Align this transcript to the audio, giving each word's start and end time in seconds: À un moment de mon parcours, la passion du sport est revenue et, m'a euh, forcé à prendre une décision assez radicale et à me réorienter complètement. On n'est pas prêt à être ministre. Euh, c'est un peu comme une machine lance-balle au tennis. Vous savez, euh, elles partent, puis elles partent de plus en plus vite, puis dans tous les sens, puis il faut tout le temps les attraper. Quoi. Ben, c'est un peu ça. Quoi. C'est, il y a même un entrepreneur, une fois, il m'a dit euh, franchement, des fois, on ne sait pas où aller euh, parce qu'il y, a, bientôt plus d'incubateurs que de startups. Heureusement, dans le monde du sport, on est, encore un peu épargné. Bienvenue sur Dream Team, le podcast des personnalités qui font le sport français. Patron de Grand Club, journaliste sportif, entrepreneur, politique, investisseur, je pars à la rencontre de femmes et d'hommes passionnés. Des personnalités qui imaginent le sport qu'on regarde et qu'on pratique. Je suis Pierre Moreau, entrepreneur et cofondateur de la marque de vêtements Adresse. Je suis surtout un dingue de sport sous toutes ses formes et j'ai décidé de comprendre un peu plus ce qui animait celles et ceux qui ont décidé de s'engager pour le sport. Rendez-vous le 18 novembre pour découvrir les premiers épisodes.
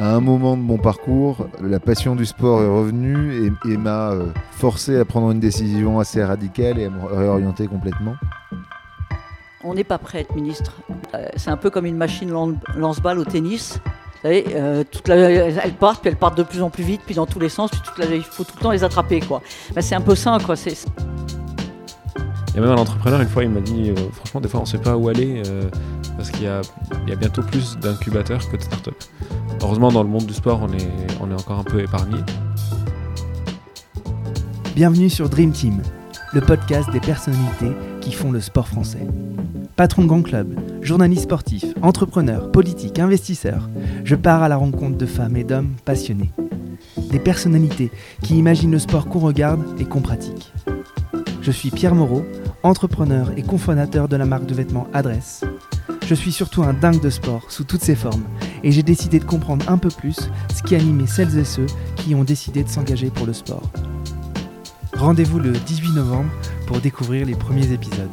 À 0.00 0.14
un 0.14 0.20
moment 0.20 0.56
de 0.56 0.62
mon 0.62 0.78
parcours, 0.78 1.46
la 1.60 1.78
passion 1.78 2.16
du 2.16 2.24
sport 2.24 2.62
est 2.62 2.66
revenue 2.66 3.52
et, 3.66 3.76
m'a 3.76 4.12
euh, 4.12 4.28
forcé 4.50 4.98
à 4.98 5.04
prendre 5.04 5.30
une 5.30 5.40
décision 5.40 6.00
assez 6.00 6.24
radicale 6.24 6.78
et 6.78 6.86
à 6.86 6.88
me 6.88 7.04
réorienter 7.04 7.66
complètement. 7.66 8.14
On 9.62 9.74
n'est 9.74 9.84
pas 9.84 9.98
prêt 9.98 10.16
à 10.16 10.20
être 10.22 10.34
ministre. 10.34 10.80
Euh, 11.14 11.26
c'est 11.36 11.50
un 11.50 11.58
peu 11.58 11.68
comme 11.68 11.84
une 11.84 11.98
machine 11.98 12.32
lance-balle 12.76 13.18
au 13.18 13.26
tennis. 13.26 13.78
Vous 13.84 14.20
savez, 14.22 14.46
euh, 14.54 14.84
elles 15.62 15.74
partent, 15.74 16.00
puis 16.00 16.08
elles 16.08 16.16
partent 16.16 16.38
de 16.38 16.44
plus 16.44 16.62
en 16.62 16.70
plus 16.70 16.84
vite, 16.84 17.02
puis 17.04 17.14
dans 17.14 17.26
tous 17.26 17.38
les 17.38 17.50
sens, 17.50 17.70
puis 17.70 17.80
il 18.10 18.22
faut 18.22 18.44
tout 18.44 18.54
le 18.56 18.62
temps 18.62 18.70
les 18.70 18.84
attraper. 18.84 19.20
Quoi. 19.20 19.42
Ben, 19.74 19.82
c'est 19.82 19.96
un 19.96 20.00
peu 20.00 20.14
ça. 20.14 20.38
Quoi. 20.42 20.56
C'est, 20.56 20.78
il 22.50 22.56
y 22.56 22.58
a 22.58 22.62
même 22.62 22.72
un 22.72 22.80
entrepreneur, 22.80 23.20
une 23.20 23.28
fois, 23.28 23.44
il 23.44 23.50
m'a 23.50 23.60
dit 23.60 23.90
euh, 23.90 23.94
franchement, 24.12 24.40
des 24.40 24.48
fois, 24.48 24.60
on 24.60 24.64
ne 24.64 24.68
sait 24.68 24.78
pas 24.78 24.96
où 24.96 25.08
aller 25.08 25.42
euh, 25.46 25.62
parce 26.16 26.30
qu'il 26.30 26.42
y, 26.42 26.48
a, 26.48 26.62
bientôt 27.16 27.42
plus 27.42 27.78
d'incubateurs 27.78 28.40
que 28.50 28.56
de 28.56 28.62
startups. 28.62 28.90
Heureusement, 29.62 29.92
dans 29.92 30.02
le 30.02 30.08
monde 30.08 30.26
du 30.26 30.34
sport, 30.34 30.60
on 30.62 30.72
est, 30.72 31.32
encore 31.32 31.60
un 31.60 31.64
peu 31.64 31.80
épargné. 31.80 32.18
Bienvenue 34.74 35.08
sur 35.08 35.28
Dream 35.28 35.52
Team, 35.52 35.80
le 36.32 36.40
podcast 36.40 36.90
des 36.90 36.98
personnalités 36.98 37.70
qui 38.00 38.12
font 38.12 38.32
le 38.32 38.40
sport 38.40 38.66
français. 38.66 39.06
Patron 39.76 40.02
de 40.02 40.08
Grand 40.08 40.22
Club, 40.22 40.58
journaliste 40.82 41.22
sportif, 41.22 41.64
entrepreneur, 41.82 42.50
politique, 42.50 42.98
investisseur, 42.98 43.68
je 44.02 44.16
pars 44.16 44.42
à 44.42 44.48
la 44.48 44.56
rencontre 44.56 44.98
de 44.98 45.06
femmes 45.06 45.36
et 45.36 45.44
d'hommes 45.44 45.76
passionnés. 45.84 46.32
Des 47.10 47.20
personnalités 47.20 47.90
qui 48.22 48.36
imaginent 48.36 48.72
le 48.72 48.78
sport 48.80 49.06
qu'on 49.06 49.20
regarde 49.20 49.62
et 49.78 49.84
qu'on 49.84 50.00
pratique. 50.00 50.52
Je 51.42 51.50
suis 51.50 51.70
Pierre 51.70 51.94
Moreau, 51.94 52.26
entrepreneur 52.62 53.30
et 53.36 53.42
cofondateur 53.42 54.08
de 54.08 54.16
la 54.16 54.26
marque 54.26 54.44
de 54.44 54.54
vêtements 54.54 54.88
Adresse. 54.92 55.42
Je 56.06 56.14
suis 56.14 56.32
surtout 56.32 56.62
un 56.62 56.74
dingue 56.74 57.00
de 57.00 57.08
sport 57.08 57.50
sous 57.50 57.64
toutes 57.64 57.82
ses 57.82 57.94
formes 57.94 58.24
et 58.62 58.72
j'ai 58.72 58.82
décidé 58.82 59.18
de 59.18 59.24
comprendre 59.24 59.64
un 59.70 59.78
peu 59.78 59.88
plus 59.88 60.28
ce 60.54 60.62
qui 60.62 60.74
animait 60.74 61.06
celles 61.06 61.38
et 61.38 61.44
ceux 61.44 61.66
qui 61.96 62.14
ont 62.14 62.24
décidé 62.24 62.62
de 62.62 62.68
s'engager 62.68 63.08
pour 63.08 63.26
le 63.26 63.32
sport. 63.32 63.62
Rendez-vous 64.92 65.38
le 65.38 65.52
18 65.52 65.94
novembre 65.94 66.30
pour 66.66 66.80
découvrir 66.80 67.24
les 67.24 67.34
premiers 67.34 67.72
épisodes. 67.72 68.10